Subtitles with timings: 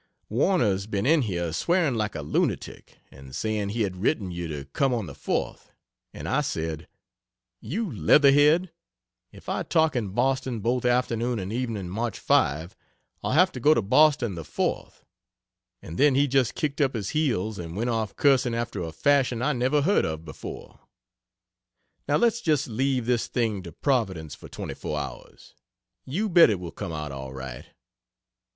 [0.29, 4.65] Warner's been in here swearing like a lunatic, and saying he had written you to
[4.65, 5.67] come on the 4th,
[6.11, 6.87] and I said,
[7.59, 8.71] "You leather head,
[9.31, 12.75] if I talk in Boston both afternoon and evening March 5,
[13.23, 15.03] I'll have to go to Boston the 4th,"
[15.83, 19.43] and then he just kicked up his heels and went off cursing after a fashion
[19.43, 20.79] I never heard of before.
[22.07, 25.53] Now let's just leave this thing to Providence for 24 hours
[26.05, 27.67] you bet it will come out all right.